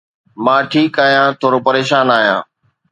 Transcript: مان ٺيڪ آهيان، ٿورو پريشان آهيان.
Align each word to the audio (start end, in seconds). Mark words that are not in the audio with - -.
مان 0.43 0.61
ٺيڪ 0.71 0.93
آهيان، 1.05 1.29
ٿورو 1.39 1.59
پريشان 1.67 2.05
آهيان. 2.17 2.41